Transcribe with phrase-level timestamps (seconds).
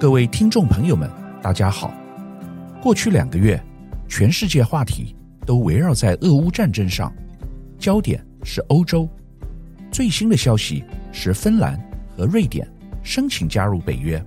[0.00, 1.10] 各位听众朋友们，
[1.42, 1.92] 大家好。
[2.80, 3.60] 过去两个月，
[4.08, 5.12] 全世界话题
[5.44, 7.12] 都围绕在俄乌战争上，
[7.80, 9.08] 焦点是欧洲。
[9.90, 11.76] 最新的消息是，芬兰
[12.16, 12.64] 和瑞典
[13.02, 14.24] 申请加入北约，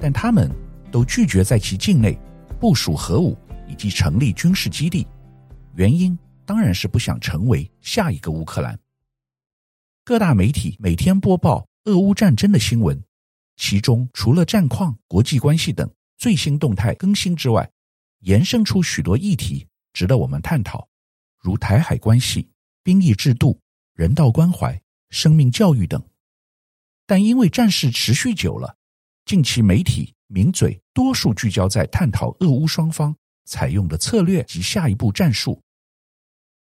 [0.00, 0.50] 但他们
[0.90, 2.18] 都拒绝在其境内
[2.58, 3.38] 部署核武
[3.68, 5.06] 以及成立军事基地，
[5.76, 8.76] 原因当然是不想成为下一个乌克兰。
[10.04, 13.00] 各大媒体每天播报俄乌战争的新闻。
[13.56, 17.70] 其中，除了战况、国际关系等最新动态更新之外，
[18.20, 20.88] 延伸出许多议题值得我们探讨，
[21.38, 22.50] 如台海关系、
[22.82, 23.60] 兵役制度、
[23.94, 24.80] 人道关怀、
[25.10, 26.02] 生命教育等。
[27.06, 28.76] 但因为战事持续久了，
[29.24, 35.62] 近期媒体名嘴多数聚焦在探讨俄乌双方采用的策略及下一步战术。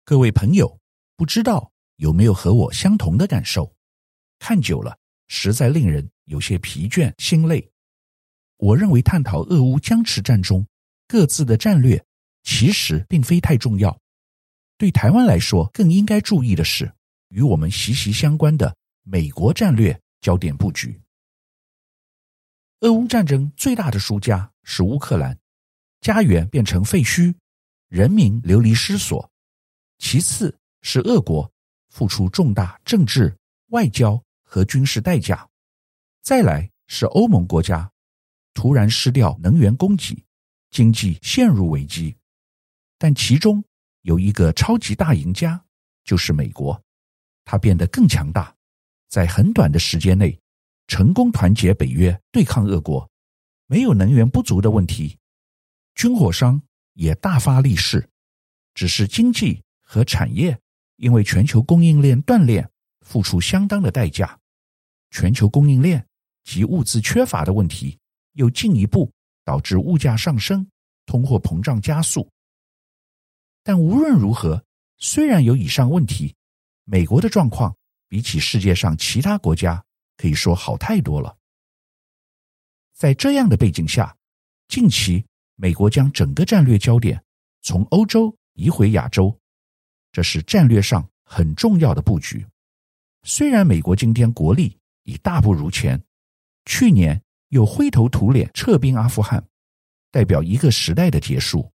[0.03, 0.79] 各位朋友，
[1.17, 3.75] 不知道有没有和我相同的感受？
[4.37, 7.71] 看久了，实在令人有些疲倦、心累。
[8.57, 10.65] 我认为探讨俄乌僵持战中
[11.07, 12.03] 各自的战略，
[12.43, 13.97] 其实并非太重要。
[14.77, 16.91] 对台湾来说，更应该注意的是
[17.29, 20.99] 与我们息息相关的美国战略焦点布局。
[22.81, 25.37] 俄乌战争最大的输家是乌克兰，
[26.01, 27.33] 家园变成废墟，
[27.87, 29.29] 人民流离失所。
[29.97, 31.49] 其次是俄国，
[31.89, 33.35] 付出重大政治、
[33.67, 34.21] 外交。
[34.47, 35.45] 和军事代价，
[36.25, 37.91] 再来是欧盟国家
[38.55, 40.25] 突然失掉能源供给，
[40.71, 42.17] 经济陷入危机。
[42.97, 43.63] 但其中
[44.01, 45.63] 有一个超级大赢家，
[46.03, 46.81] 就是美国，
[47.43, 48.55] 它变得更强大，
[49.07, 50.35] 在很短的时间内
[50.87, 53.07] 成功团结北约对抗俄国，
[53.67, 55.19] 没有能源不足的问题。
[55.93, 56.59] 军火商
[56.93, 58.09] 也大发利市，
[58.73, 60.59] 只是经济和产业
[60.95, 62.67] 因为全球供应链断裂，
[63.01, 64.39] 付出相当的代价。
[65.11, 66.05] 全球供应链
[66.45, 67.99] 及物资缺乏的问题，
[68.33, 69.11] 又进一步
[69.43, 70.65] 导致物价上升、
[71.05, 72.25] 通货膨胀加速。
[73.63, 74.63] 但无论如何，
[74.97, 76.33] 虽然有以上问题，
[76.85, 77.75] 美国的状况
[78.07, 79.83] 比起世界上其他国家
[80.15, 81.35] 可以说好太多了。
[82.93, 84.15] 在这样的背景下，
[84.67, 87.21] 近期美国将整个战略焦点
[87.61, 89.37] 从欧洲移回亚洲，
[90.11, 92.45] 这是战略上很重要的布局。
[93.23, 96.01] 虽然美国今天国力，已大不如前，
[96.65, 99.47] 去年又灰头土脸撤兵阿富汗，
[100.11, 101.71] 代表一个时代的结束。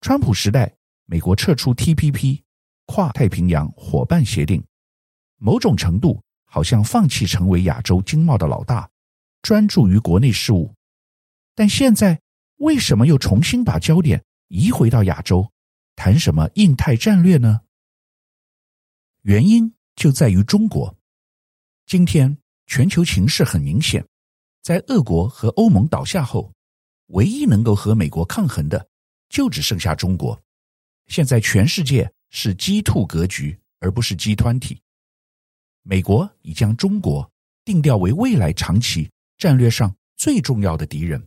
[0.00, 0.76] 川普时代，
[1.06, 2.42] 美国撤出 TPP
[2.86, 4.64] 跨太平洋伙伴协定，
[5.36, 8.90] 某种程度好像放弃成为亚洲经贸的老大，
[9.42, 10.74] 专注于国内事务。
[11.54, 12.20] 但现在
[12.56, 15.50] 为什么又重新把焦点移回到亚洲，
[15.96, 17.62] 谈什么印太战略呢？
[19.22, 20.96] 原因就在于中国。
[21.86, 22.38] 今天
[22.74, 24.04] 全球情势很明显，
[24.60, 26.52] 在俄国和欧盟倒下后，
[27.10, 28.88] 唯一能够和美国抗衡的，
[29.28, 30.42] 就只剩下中国。
[31.06, 34.82] 现在全世界是鸡兔格局，而不是鸡团体。
[35.84, 37.30] 美国已将中国
[37.64, 39.08] 定调为未来长期
[39.38, 41.24] 战略上最重要的敌人，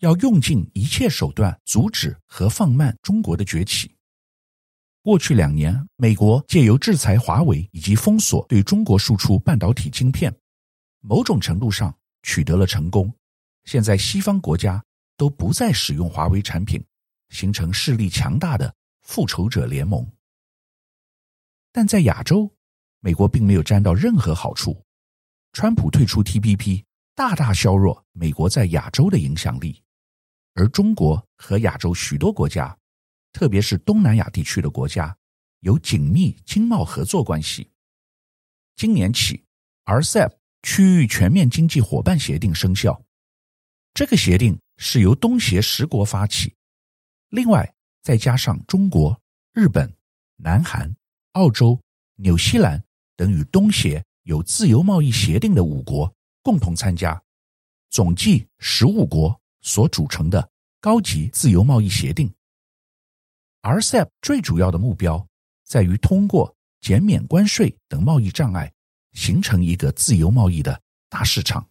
[0.00, 3.94] 要用尽一切手段阻止和放慢中国的崛起。
[5.02, 10.34] 过去两年，美国借由制裁华为以及封锁对中国输出半导体晶片，
[11.06, 13.12] 某种程度上取得了成功。
[13.64, 14.82] 现在西方国家
[15.18, 16.82] 都不再使用华为产品，
[17.28, 20.10] 形成势力强大的复仇者联盟。
[21.70, 22.50] 但在亚洲，
[23.00, 24.82] 美国并没有沾到任何好处。
[25.52, 29.82] 川普退出 TPP，大大削弱美国在亚洲的影响力，
[30.54, 32.76] 而中国和亚洲许多国家。
[33.32, 35.14] 特别是东南亚地区的国家
[35.60, 37.68] 有紧密经贸合作关系。
[38.76, 39.44] 今年起
[39.84, 40.32] ，RCEP
[40.64, 42.98] 区域全面经济伙伴协定生效。
[43.92, 46.52] 这个协定是由东协十国发起，
[47.28, 47.70] 另外
[48.02, 49.20] 再加上中国、
[49.52, 49.94] 日本、
[50.36, 50.92] 南韩、
[51.32, 51.78] 澳洲、
[52.16, 52.82] 纽西兰
[53.14, 56.12] 等与东协有自由贸易协定的五国
[56.42, 57.22] 共同参加，
[57.90, 60.50] 总计十五国所组成的
[60.80, 62.32] 高级自由贸易协定。
[63.60, 65.24] RCEP 最主要的目标
[65.62, 68.72] 在于通过减免关税等贸易障碍，
[69.14, 71.66] 形成一个自由贸易的大市场。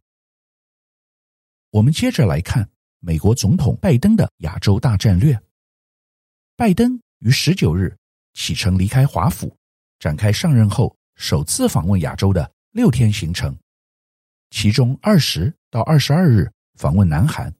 [1.70, 2.68] 我们接着来看
[3.00, 5.40] 美国总统拜登的亚洲大战略。
[6.56, 7.96] 拜登于十九日
[8.34, 9.56] 启程离开华府，
[10.00, 13.58] 展开上任后首次访问亚洲的六天行程，
[14.50, 17.54] 其中二十到二十二日访问南韩，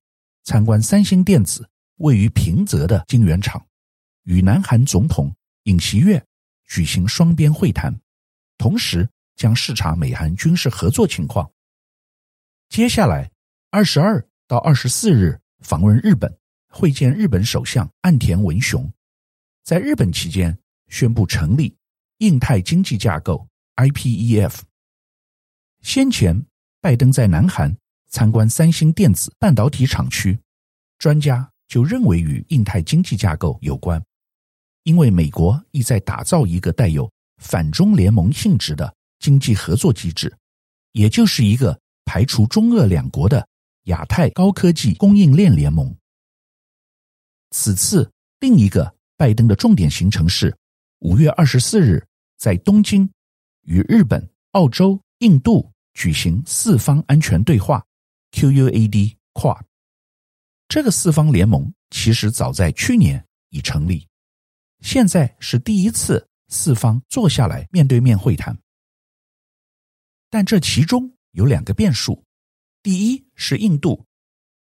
[0.44, 3.64] 参观三星电子位于平泽的晶圆厂。
[4.24, 6.24] 与南韩总统尹锡悦
[6.66, 8.00] 举行双边会谈，
[8.58, 11.50] 同时将视察美韩军事合作情况。
[12.70, 13.32] 接下来，
[13.70, 16.36] 二十二到二十四日访问日本，
[16.70, 18.92] 会见日本首相岸田文雄。
[19.64, 20.58] 在日本期间，
[20.90, 21.76] 宣布成立
[22.18, 24.60] 印太经济架构 （IPEF）。
[25.82, 26.46] 先前，
[26.82, 27.76] 拜登在南韩
[28.10, 30.40] 参观三星电子半导体厂区，
[30.98, 34.04] 专家就认为与印太经济架构有关，
[34.84, 40.38] 因为美国意在打造一个带有反中联盟性质的经济合作机制，
[40.92, 43.48] 也就是一个排除中俄两国的
[43.84, 45.96] 亚太高科技供应链联盟。
[47.52, 48.12] 此次
[48.42, 50.54] 另一个拜登的重点行程是
[51.00, 52.06] 五月二十四日
[52.38, 53.10] 在东京
[53.62, 57.82] 与日本、澳洲、印度举行四方安全对话
[58.34, 59.62] （QUAD Quad）。
[60.68, 64.06] 这个四方联盟其实早在去年已成立，
[64.82, 68.58] 现在是第一次四方坐下来面对面会谈。
[70.34, 72.24] 但这其中有两个变数：
[72.82, 74.04] 第一是印度，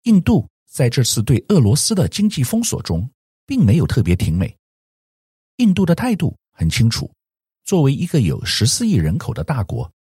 [0.04, 3.06] 印度在这次对俄罗斯的经济封锁中，
[3.46, 4.58] 并没有特别挺美。
[5.58, 7.12] 印度的态度很清楚，
[7.66, 9.92] 作为一个有十四亿人口的大国，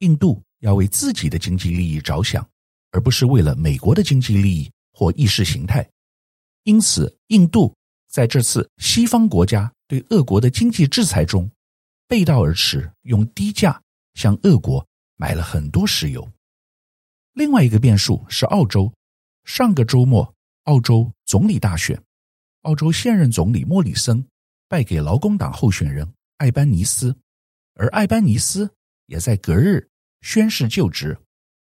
[0.00, 2.44] 印度要为自己的经济利益着想，
[2.90, 5.88] 而不是为了美国的经济利益或意识形态。
[6.64, 7.72] 因此，印度
[8.08, 11.48] 在这次西方国家对俄国的经济制裁中，
[12.08, 13.80] 背道而驰，用低价
[14.14, 14.84] 向俄国
[15.16, 16.30] 买了很多石油。
[17.32, 18.92] 另外一个变数是澳洲，
[19.44, 22.02] 上个周末澳洲总理大选，
[22.62, 24.26] 澳洲现任总理莫里森。
[24.68, 27.14] 败给劳工党候选人艾班尼斯，
[27.74, 28.74] 而艾班尼斯
[29.04, 29.86] 也在隔日
[30.22, 31.14] 宣誓就职。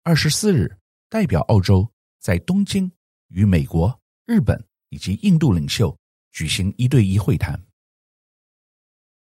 [0.02, 0.76] 二十四日，
[1.08, 1.88] 代表澳洲
[2.20, 2.92] 在东京
[3.28, 5.96] 与美国、日本以及印度领袖
[6.32, 7.64] 举行一对一会谈。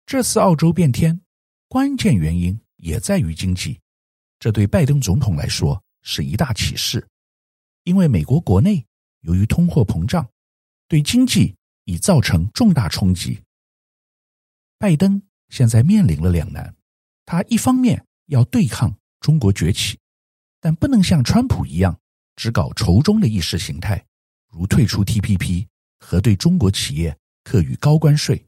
[0.07, 1.21] 这次澳洲变天，
[1.69, 3.79] 关键原因也在于经济，
[4.39, 7.07] 这对拜登总统来说是一大启示，
[7.85, 8.87] 因为美国国内
[9.23, 10.29] 由于通货膨胀，
[10.87, 13.43] 对经济已造成重大冲击。
[14.79, 16.75] 拜登现在面临了两难，
[17.25, 19.99] 他一方面要对抗中国崛起，
[20.61, 21.99] 但不能像川普一样
[22.37, 24.07] 只搞仇中的意识形态，
[24.49, 25.67] 如退出 TPP
[25.99, 28.47] 和对中国企业课予高关税，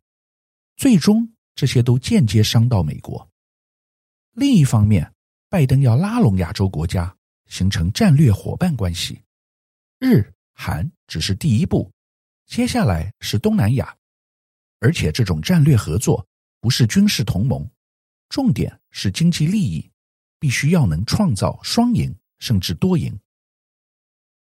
[0.76, 3.28] 最终这些都间接伤到美国。
[4.34, 5.12] 另一方面，
[5.50, 7.12] 拜登要拉拢亚洲国家，
[7.46, 9.20] 形成战略伙伴关系，
[9.98, 11.90] 日韩只是第一步，
[12.46, 13.96] 接下来是东南亚。
[14.78, 16.24] 而且这种战略合作
[16.60, 17.68] 不是军事同盟，
[18.28, 19.90] 重点是经济利益，
[20.38, 23.18] 必须要能创造双赢甚至多赢。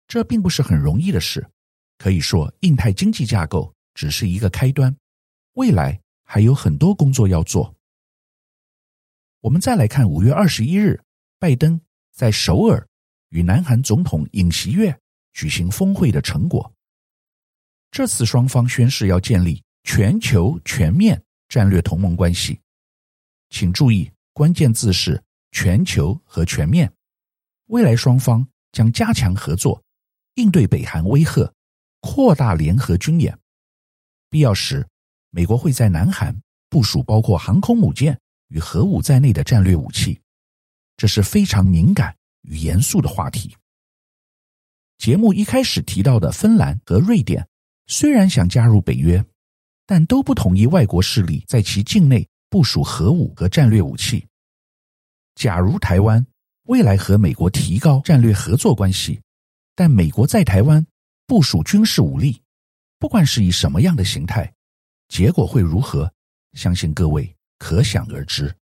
[0.07, 1.51] 这并不是很容易的事，
[1.97, 4.95] 可以说印太经济架构只是一个开端，
[5.55, 7.75] 未来还有很多工作要做。
[9.41, 11.01] 我们再来看五月二十一日，
[11.39, 11.81] 拜登
[12.13, 12.87] 在首尔
[13.29, 14.97] 与南韩总统尹锡悦
[15.33, 16.73] 举行峰会的成果。
[17.91, 19.63] 这次双方宣誓要建立。
[19.85, 22.61] 全球全面战略同盟关系，
[23.49, 26.93] 请注意关键字是“全球”和“全面”。
[27.69, 29.83] 未来双方将加强合作，
[30.35, 31.51] 应对北韩威吓，
[32.01, 33.39] 扩大联合军演。
[34.29, 34.87] 必要时，
[35.31, 36.39] 美国会在南韩
[36.69, 40.21] 部署包括航空母舰与核武在内的战略武器，
[40.97, 43.57] 这是非常敏感与严肃的话题。
[44.99, 47.49] 节目一开始提到的芬兰和瑞典，
[47.87, 49.25] 虽然想加入北约。
[49.91, 54.23] 但都不同意外国势力在其境内部署核武和战略武器。
[55.35, 56.27] 假如台湾
[56.65, 59.19] 未来和美国提高战略合作关系，
[59.75, 60.87] 但美国在台湾
[61.27, 62.43] 部署军事武力，
[62.99, 64.53] 不管是以什么样的形态，
[65.09, 66.13] 结果会如何，
[66.53, 68.57] 相信各位可想而知。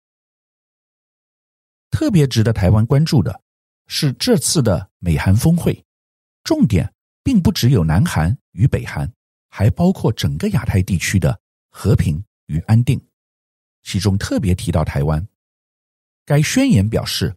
[1.90, 3.42] 特别值得台湾关注的
[3.86, 5.84] 是这次的美韩峰会，
[6.42, 9.12] 重点并不只有南韩与北韩。
[9.56, 13.00] 还包括整个亚太地区的和平与安定，
[13.84, 15.24] 其中特别提到台湾。
[16.24, 17.32] 该宣言表示，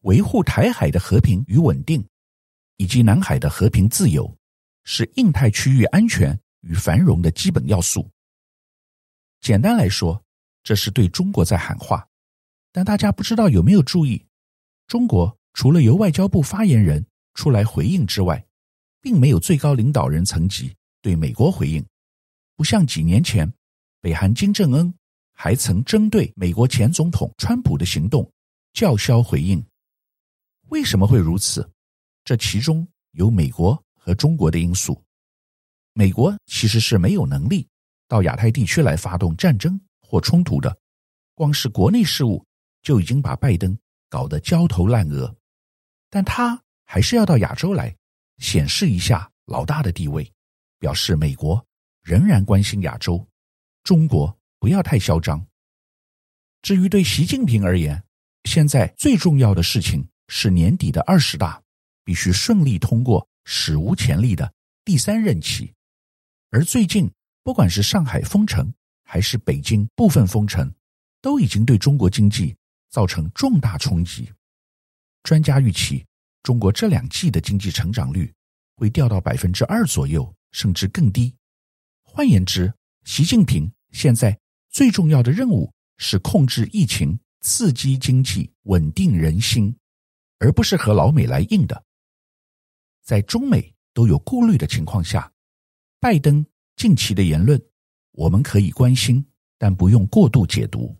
[0.00, 2.08] 维护台海的和平与稳定，
[2.78, 4.34] 以及南海的和平自由，
[4.84, 8.10] 是印太区域安全与繁荣的基本要素。
[9.42, 10.24] 简单来说，
[10.68, 12.06] 这是对中国在喊话。
[12.72, 14.22] 但大家不知道有没有注意，
[14.86, 18.46] 中国除了由外交部发言人出来回应之外，
[19.00, 20.76] 并没有最高领导人层级。
[21.00, 21.82] 对美国回应，
[22.54, 23.50] 不像几年前，
[24.02, 24.92] 北韩金正恩
[25.32, 28.30] 还曾针对美国前总统川普的行动
[28.74, 29.64] 叫嚣回应。
[30.68, 31.66] 为什么会如此？
[32.26, 35.02] 这其中有美国和中国的因素。
[35.94, 37.66] 美国其实是没有能力
[38.06, 40.74] 到亚太地区来发动战争或冲突的，
[41.34, 42.42] 光是国内事务
[42.82, 45.36] 就已经把拜登搞得焦头烂额，
[46.08, 47.94] 但他还是要到亚洲来
[48.38, 50.32] 显示一下老大的地位，
[50.78, 51.62] 表示美国
[52.02, 53.28] 仍然关心亚洲，
[53.82, 55.46] 中国不要太嚣张。
[56.62, 58.02] 至于对习近平而言，
[58.44, 61.62] 现在最重要的事情是年底的二十大
[62.02, 64.50] 必须顺利通过史无前例的
[64.86, 65.74] 第三任期，
[66.50, 67.12] 而最近
[67.42, 68.72] 不管是上海封城
[69.10, 70.70] 还是北京部分封城，
[71.22, 72.54] 都已经对中国经济
[72.90, 74.30] 造成重大冲击。
[75.22, 76.04] 专家预期，
[76.42, 78.30] 中国这两季的经济成长率
[78.76, 81.34] 会掉到百分之二左右，甚至更低。
[82.02, 82.70] 换言之，
[83.04, 84.38] 习近平现在
[84.68, 89.74] 最重要的任务是控制疫情、刺激经济、稳定人心，
[90.38, 91.82] 而不是和老美来硬的。
[93.02, 95.32] 在中美都有顾虑的情况下，
[95.98, 96.44] 拜登
[96.76, 97.58] 近期的言论
[98.18, 99.24] 我们可以关心，
[99.58, 100.92] 但不用过度解读。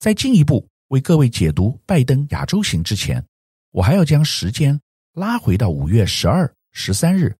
[0.00, 3.24] 在进一步为各位解读拜登亚洲行之前，
[3.70, 4.80] 我还要将时间
[5.12, 7.36] 拉回到五月十二、十三日，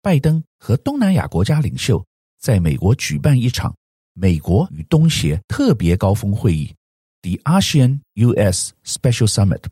[0.00, 2.02] 拜登和东南亚国家领袖
[2.38, 3.76] 在美国举办一场
[4.14, 6.74] 美国与东协特别高峰会议
[7.20, 9.64] （The ASEAN-US Special Summit）。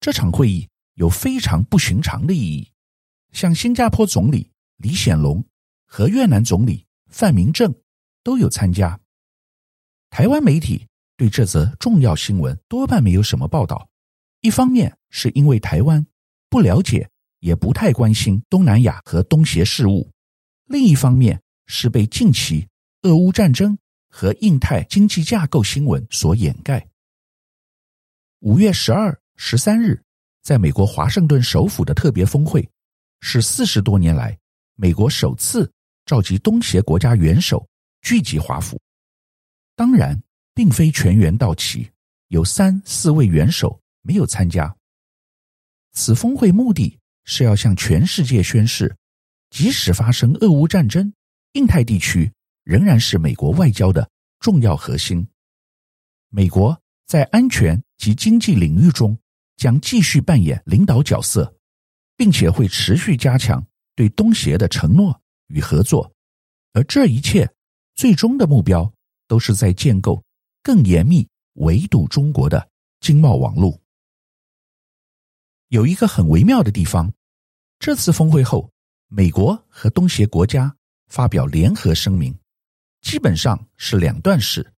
[0.00, 2.68] 这场会议有非常不寻常的意义，
[3.30, 5.44] 像新加坡总理李显龙
[5.90, 7.74] 和越南总理范明政
[8.22, 8.98] 都有参加。
[10.08, 10.86] 台湾媒体。
[11.16, 13.90] 对这则重要新闻多半没有什么报道，
[14.40, 16.06] 一方面是因为台湾
[16.48, 17.06] 不了解，
[17.40, 20.08] 也不太关心东南亚和东协事务；
[20.64, 22.66] 另一方面是被近期
[23.02, 23.76] 俄乌战争
[24.08, 26.88] 和印太经济架构新闻所掩盖。
[28.38, 30.02] 五月十二、十三日，
[30.42, 32.66] 在美国华盛顿首府的特别峰会，
[33.20, 34.38] 是四十多年来
[34.74, 35.70] 美国首次
[36.10, 37.64] 召集东协国家元首
[38.02, 38.76] 聚集华府。
[39.76, 40.20] 当然。
[40.52, 41.88] 并非全员到齐，
[42.28, 44.76] 有三四位元首没有参加。
[45.92, 48.94] 此峰会目的是要向全世界宣示，
[49.48, 51.10] 即使发生俄乌战争，
[51.52, 52.30] 印太地区
[52.64, 55.26] 仍然是美国外交的重要核心。
[56.28, 59.16] 美国在安全及经济领域中
[59.56, 61.54] 将继续扮演领导角色，
[62.16, 63.64] 并且会持续加强
[63.94, 65.18] 对东协的承诺
[65.50, 66.10] 与合作。
[66.72, 67.48] 而这一切
[67.94, 68.90] 最终的目标
[69.28, 70.22] 都是在建构。
[70.62, 72.68] 更严密围堵中国的
[73.00, 73.80] 经贸网络。
[75.68, 77.10] 有一个很微妙的地方，
[77.78, 78.70] 这次峰会后，
[79.08, 80.76] 美国和东协国家
[81.08, 82.38] 发表联合声明，
[83.00, 84.70] 基本上是两段式。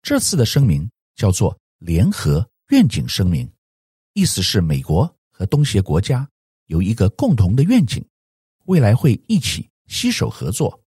[0.00, 3.46] 这次的声明叫做联合愿景声明，
[4.14, 6.26] 意思是美国和东协国家
[6.64, 8.02] 有一个共同的愿景，
[8.64, 10.80] 未来会一起携手合作。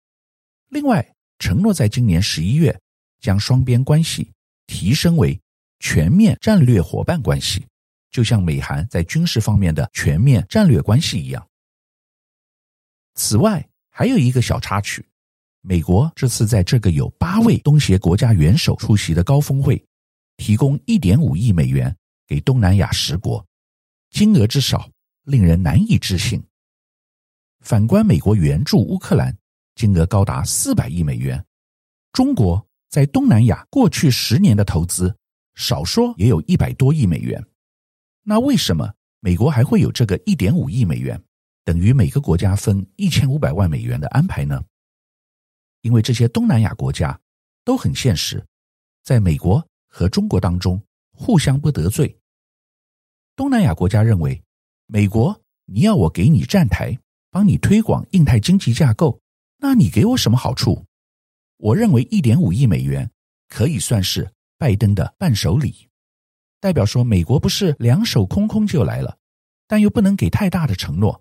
[0.71, 2.75] 另外，承诺在今年十一月。
[3.23, 4.33] 将双边关系
[4.67, 5.41] 提升为
[5.79, 7.65] 全面战略伙伴关系，
[8.11, 11.49] 就像美韩在军事方面的全面战略关系一样。
[13.15, 15.07] 此外，还有一个小插曲：
[15.61, 19.81] 美国这次在这个有八位东协国家元首出席的高峰会，
[20.37, 23.47] 提供一点五亿美元给东南亚十国，
[24.11, 24.91] 金额之少
[25.23, 26.43] 令人难以置信。
[27.63, 29.37] 反观美国援助乌克兰，
[29.75, 31.43] 金额高达四百亿美元，
[32.13, 32.65] 中国。
[32.91, 35.17] 在东南亚过去十年的投资，
[35.55, 37.43] 少说也有一百多亿美元。
[38.23, 41.19] 那为什么美国还会有这个一点五亿美元，
[41.65, 44.63] 等于每个国家分一千五百万美元的安排呢？
[45.81, 47.19] 因为这些东南亚国家
[47.65, 48.45] 都很现实，
[49.03, 50.79] 在美国和中国当中
[51.13, 52.15] 互相不得罪。
[53.35, 54.45] 东南亚国家认为，
[54.85, 56.95] 美国你要我给你站台，
[57.33, 59.19] 帮你推广印太经济架构，
[59.57, 60.85] 那你给我什么好处？
[61.57, 63.11] 我认为一点五亿美元
[63.49, 65.89] 可以算是拜登的伴手礼，
[66.61, 69.17] 代表说美国不是两手空空就来了，
[69.67, 71.19] 但又不能给太大的承诺。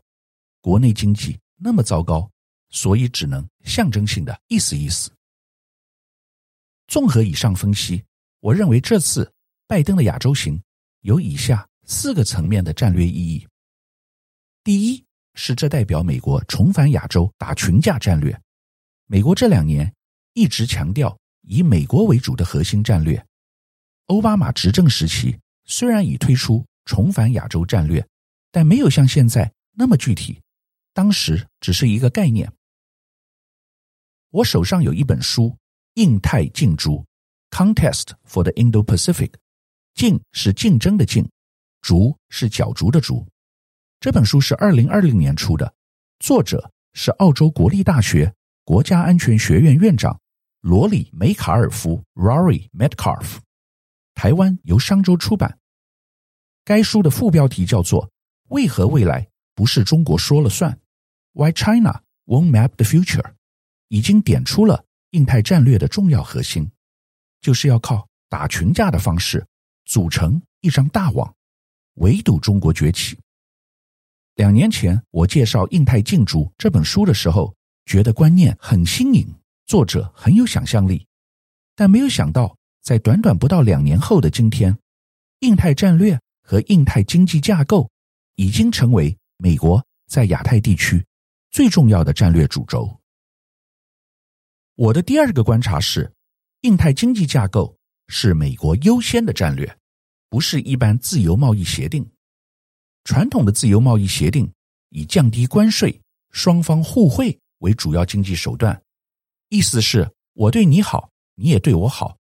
[0.59, 2.29] 国内经济那么糟糕，
[2.71, 5.09] 所以只能象征性的意思意思。
[6.87, 8.03] 综合以上分析，
[8.41, 9.31] 我认为这次
[9.65, 10.61] 拜登的亚洲行
[11.03, 13.47] 有以下四个层面的战略意义：
[14.61, 18.39] 第一是这代表美国重返亚洲打群架战略，
[19.07, 19.93] 美国这两年。
[20.33, 23.21] 一直强调以美国为主的核心战略。
[24.05, 28.07] 奥巴马执政时期虽然已推出重返亚洲战略，
[28.49, 30.39] 但没有像现在那么具体。
[30.93, 32.49] 当时只是一个概念。
[34.29, 35.49] 我手上有一本书
[35.95, 37.03] 《印太竞逐》
[37.49, 39.33] （Contest for the Indo-Pacific），
[39.93, 41.29] 竞是竞争的竞，
[41.81, 43.27] 逐是角逐的逐。
[44.01, 45.75] 这本书是二零二零年出的，
[46.17, 50.19] 作者是澳洲国立大学国家安全学院院长。
[50.61, 53.37] 罗里·梅卡尔夫 （Rory Metcalfe），
[54.15, 55.59] 台湾由商周出版。
[56.65, 58.09] 该书的副标题叫做
[58.49, 60.79] “为何未来不是中国说了算
[61.33, 63.33] ，Why China won't map the future，
[63.89, 66.71] 已经点出了印太战略的重要核心，
[67.39, 69.45] 就是要靠打群架的方式
[69.85, 71.31] 组成一张大网，
[71.97, 73.19] 围堵中国崛起。
[74.35, 77.53] 两年前我介绍《印太竞逐》这本书的时候，
[77.85, 79.27] 觉得观念很新颖，
[79.65, 81.05] 作者很有想象力，
[81.75, 84.75] 但没有想到，在短短不到两年后的今天，
[85.39, 87.89] 印太战略和印太经济架构
[88.35, 91.05] 已经成为美国在亚太地区
[91.51, 92.99] 最重要的战略主轴。
[94.75, 96.11] 我的第二个观察是，
[96.61, 99.77] 印太经济架构是美国优先的战略，
[100.29, 102.09] 不是一般自由贸易协定。
[103.03, 104.51] 传统的自由贸易协定
[104.89, 105.99] 以降低关税、
[106.31, 108.79] 双方互惠为主要经济手段，
[109.49, 112.17] 意思是我对你好，你也对我好。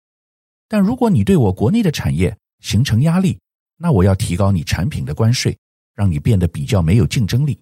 [0.69, 3.39] 但如果你对我国内的产业形成压力，
[3.77, 5.57] 那我要提高你产品的关税，
[5.95, 7.59] 让你变得比较没有竞争力。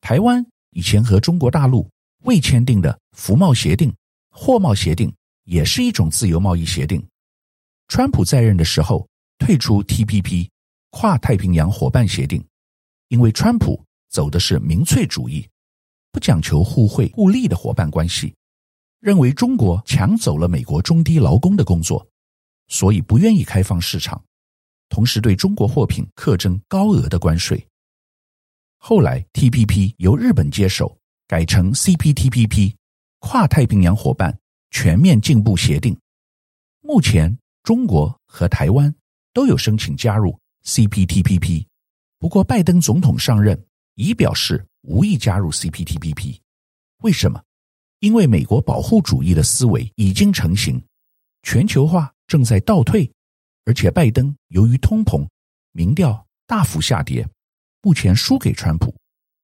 [0.00, 1.90] 台湾以前和中国大陆
[2.22, 3.92] 未签订的服贸协定、
[4.30, 5.12] 货贸协定
[5.44, 7.04] 也是一种自由贸易协定。
[7.88, 10.48] 川普在任的时候退出 TPP。
[10.98, 12.42] 跨太平洋伙伴协定，
[13.08, 15.46] 因为川普走的是民粹主义，
[16.10, 18.34] 不讲求互惠互利的伙伴关系，
[19.00, 22.08] 认为中国抢走了美国中低劳工的工作，
[22.68, 24.24] 所以不愿意开放市场，
[24.88, 27.62] 同时对中国货品课征高额的关税。
[28.78, 30.98] 后来 TPP 由日本接手，
[31.28, 32.74] 改成 CPTPP，
[33.18, 34.34] 跨太平洋伙伴
[34.70, 35.94] 全面进步协定。
[36.80, 38.94] 目前中国和台湾
[39.34, 40.34] 都有申请加入。
[40.66, 41.64] CPTPP，
[42.18, 46.40] 不过拜登总统上任已表示无意加入 CPTPP。
[47.02, 47.40] 为什么？
[48.00, 50.82] 因为美国保护主义的思维已经成型，
[51.42, 53.10] 全球化正在倒退，
[53.64, 55.26] 而且拜登由于通膨，
[55.70, 57.26] 民调大幅下跌，
[57.80, 58.92] 目前输给川普，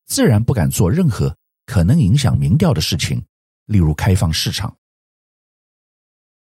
[0.06, 1.34] 自然不敢做任何
[1.66, 3.24] 可能影响民调的事情，
[3.66, 4.76] 例如开放市场。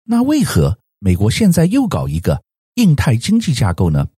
[0.04, 2.42] 那为何美国现在又搞一个
[2.74, 4.08] 印太经济架构呢？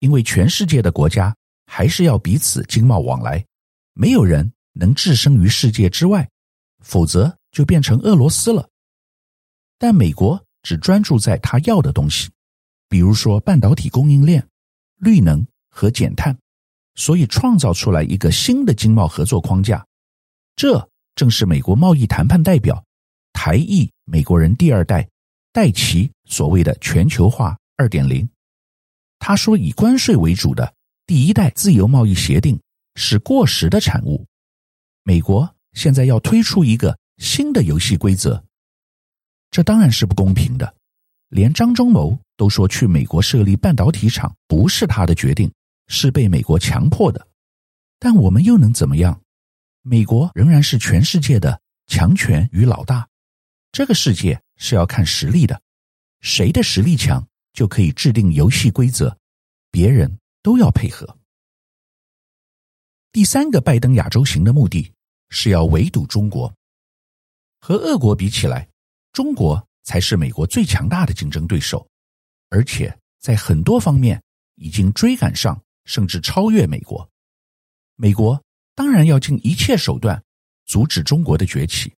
[0.00, 1.34] 因为全世界的国家
[1.66, 3.44] 还是要彼此经贸往来，
[3.94, 6.28] 没有人能置身于世界之外，
[6.84, 8.68] 否则就变成俄罗斯了。
[9.78, 12.30] 但美国只专注在他要的东西，
[12.88, 14.46] 比如说半导体供应链、
[14.96, 16.36] 绿能和减碳，
[16.94, 19.84] 所以创造出来一个新的经贸合作框架。
[20.56, 22.84] 这正是美国贸易谈判代表、
[23.32, 25.08] 台裔美国人第二代
[25.52, 28.28] 戴琪所谓的全球化二点零。
[29.18, 30.74] 他说：“以关税为主的
[31.06, 32.60] 第一代自由贸易协定
[32.94, 34.26] 是过时的产物。
[35.02, 38.42] 美国现在要推出一个新的游戏规则，
[39.50, 40.74] 这当然是不公平的。
[41.28, 45.52] 连张忠谋都说去美国设立半导体厂不是他的决定，
[45.88, 47.28] 是被美国强迫的。
[47.98, 49.20] 但我们又能怎么样？
[49.82, 53.06] 美国仍然是全世界的强权与老大。
[53.72, 55.60] 这个世界是要看实力的，
[56.20, 57.26] 谁的实力强？”
[57.58, 59.18] 就可以制定游戏规则，
[59.72, 61.18] 别人都要配合。
[63.10, 64.92] 第三个拜登亚洲行的目的
[65.30, 66.54] 是要围堵中国。
[67.58, 68.68] 和俄国比起来，
[69.12, 71.84] 中国才是美国最强大的竞争对手，
[72.48, 74.22] 而且在很多方面
[74.54, 77.10] 已经追赶上，甚至超越美国。
[77.96, 78.40] 美国
[78.76, 80.22] 当然要尽一切手段
[80.64, 81.92] 阻止中国的崛起。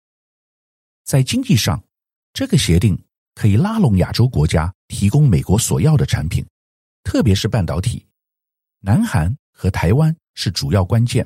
[1.04, 1.84] 在经济上，
[2.32, 2.98] 这个协定。
[3.39, 6.45] 可以拉拢亚洲国家，提供美国所要的产品，
[7.04, 8.06] 特别是半导体。
[8.82, 11.25] 南韩和台湾是主要关键，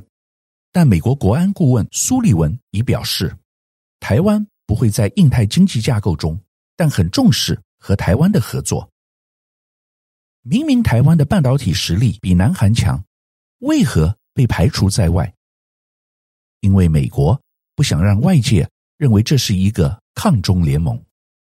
[0.71, 3.36] 但美国国安顾问苏利文已表示，
[3.99, 6.39] 台湾不会在印太经济架构中，
[6.76, 8.88] 但很重视和台湾的合作。
[10.43, 13.04] 明明台湾的半导体实力比南韩强，
[13.62, 15.34] 为何被排除在外？
[16.60, 17.41] 因为美国
[17.73, 21.04] 不想让外界认为这是一个抗中联盟。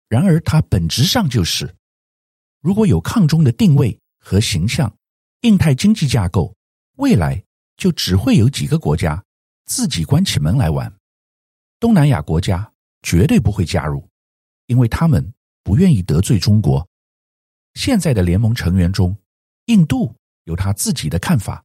[0.10, 1.76] 然而，它本质上就是，
[2.62, 4.94] 如果有抗中的定位和形象，
[5.42, 6.56] 印太经济架构
[6.98, 7.42] 未来
[7.78, 9.24] 就只会有几个国家
[9.66, 10.92] 自己关起门来玩。
[11.80, 14.10] 东南亚国家绝对不会加入，
[14.66, 15.32] 因为他们
[15.64, 16.86] 不愿意得罪中国。
[17.76, 19.16] 现在的联盟成员中，
[19.66, 21.64] 印度有他自己的看法，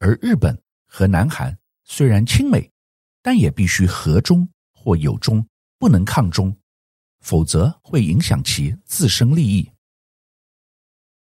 [0.00, 2.68] 而日本和南韩虽然亲美，
[3.22, 5.46] 但也必须和中或友中，
[5.78, 6.54] 不能抗中。
[7.28, 9.70] 否则会影响其自身利益。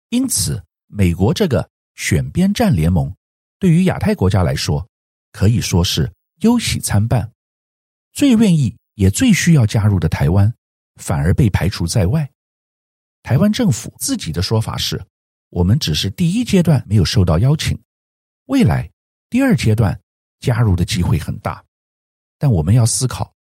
[0.09, 3.11] 因此，美国这个选边站联盟
[3.57, 4.87] 对于亚太国家来说，
[5.31, 7.33] 可以说是忧喜参半。
[8.13, 10.53] 最愿意也最需要加入的台湾，
[10.97, 12.29] 反而被排除在外。
[13.23, 15.03] 台湾政府自己的说法是：
[15.49, 17.75] 我们只是第一阶段没有受到邀请，
[18.45, 18.87] 未来
[19.31, 19.99] 第二阶段
[20.39, 21.65] 加入的机会很大，
[22.37, 23.33] 但我们要思考，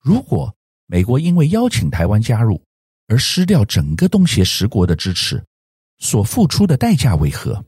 [0.00, 0.56] 如果
[0.90, 2.62] 美国因为邀请台湾加入
[3.08, 5.44] 而失掉整个东协十国的支持，
[5.98, 7.62] 所付出的代价为何？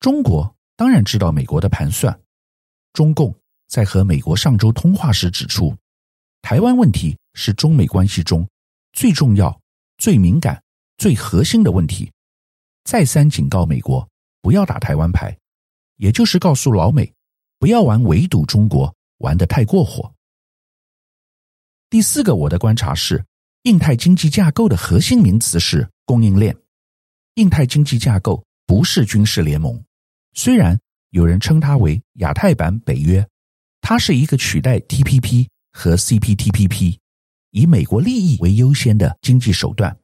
[0.00, 2.20] 中国当然知道美国的盘算。
[2.92, 3.32] 中共
[3.68, 5.72] 在和美国上周通话时指出，
[6.42, 8.48] 台湾问题是中美关系中
[8.92, 9.60] 最重要、
[9.98, 10.60] 最敏感、
[10.98, 12.10] 最核心的问题，
[12.82, 14.08] 再三警告美国
[14.42, 15.38] 不要打台湾牌，
[15.98, 17.12] 也就是告诉老美
[17.60, 20.12] 不要玩围堵中国玩得太过火。
[21.88, 23.24] 第四个我的观察是，
[23.62, 26.56] 印太经济架构的核心名词是供应链。
[27.34, 29.82] 印太经济架构不是军事联盟，
[30.34, 30.78] 虽然。
[31.10, 33.26] 有人称它为亚太版北约，
[33.80, 36.98] 它是一个取代 TPP 和 CPTPP，
[37.52, 39.96] 以美国利益为优先的经济手段。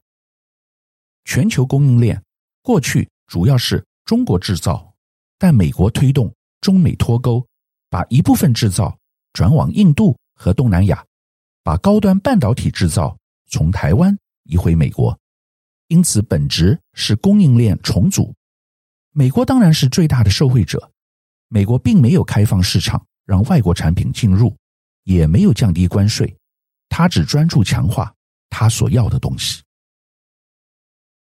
[1.25, 2.23] 全球供应链
[2.63, 4.95] 过去主要是中国制造，
[5.39, 7.45] 但美国推动中美脱钩，
[7.91, 8.97] 把一部分制造
[9.35, 11.05] 转往印度和东南亚，
[11.63, 13.17] 把高端半导体制造
[13.49, 15.19] 从台湾移回美国，
[15.89, 18.35] 因此本质是供应链重组。
[19.13, 20.91] 美国当然是最大的受惠者。
[21.49, 24.57] 美国并没有开放市场让外国产品进入，
[25.05, 26.35] 也没有降低关税，
[26.89, 28.15] 他只专注强化
[28.49, 29.63] 他所要的东西。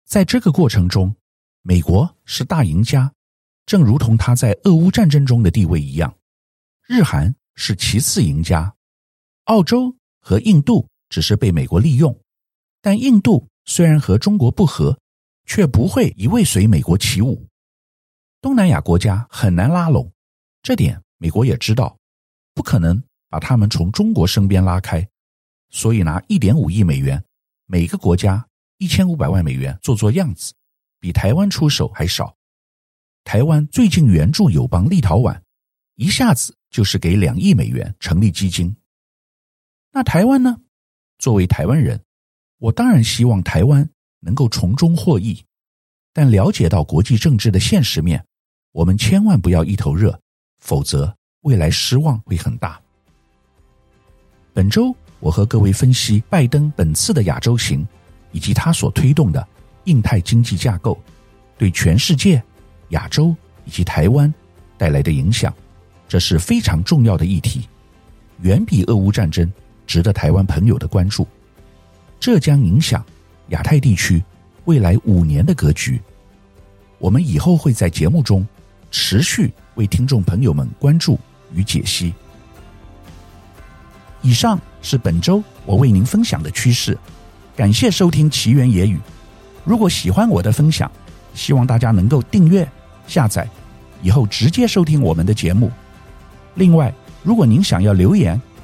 [0.05, 1.15] 在这个过程中，
[1.63, 3.11] 美国是大赢家，
[3.65, 6.15] 正如同他在俄乌战争中的地位一样。
[6.87, 8.75] 日韩是其次赢家，
[9.45, 12.19] 澳洲和印度只是被美国利用，
[12.81, 14.99] 但印度虽然和中国不和，
[15.45, 17.47] 却不会一味随美国起舞。
[18.41, 20.11] 东南亚国家很难拉拢。
[20.61, 21.97] 这点美国也知道，
[22.53, 25.07] 不可能把他们从中国身边拉开，
[25.69, 27.23] 所以拿一点五亿美元，
[27.65, 28.45] 每个国家
[28.77, 30.53] 一千五百万美元做做样子，
[30.99, 32.35] 比台湾出手还少。
[33.23, 35.41] 台湾最近援助友邦立陶宛，
[35.95, 38.75] 一下子就是给两亿美元成立基金。
[39.91, 40.57] 那台湾呢？
[41.17, 42.01] 作为台湾人，
[42.59, 45.43] 我当然希望台湾能够从中获益，
[46.13, 48.23] 但了解到国际政治的现实面，
[48.71, 50.17] 我们千万不要一头热。
[50.59, 52.79] 否则，未来失望会很大。
[54.53, 57.87] 本周，我和各位分析拜登本次的亚洲行，
[58.31, 59.47] 以及他所推动的
[59.85, 61.01] 印太经济架构
[61.57, 62.43] 对全世界、
[62.89, 63.33] 亚洲
[63.65, 64.31] 以及台湾
[64.77, 65.53] 带来的影响。
[66.07, 67.67] 这是非常重要的议题，
[68.41, 69.49] 远比俄乌战争
[69.89, 71.27] 值得台湾朋友的关注。
[72.19, 73.03] 这将影响
[73.47, 74.23] 亚太地区
[74.65, 75.99] 未来五年的格局。
[76.99, 78.47] 我们以后会在节目中
[78.91, 79.51] 持续。
[79.75, 81.17] 为听众朋友们关注
[81.53, 82.13] 与解析。
[84.21, 86.97] 以上是本周我为您分享的趋势，
[87.55, 88.99] 感谢收听奇缘野语。
[89.63, 90.91] 如果喜欢我的分享，
[91.33, 92.69] 希望大家能够订阅、
[93.07, 93.49] 下载，
[94.03, 95.71] 以后直接收听我们的节目。
[96.55, 98.39] 另外，如果您想要留言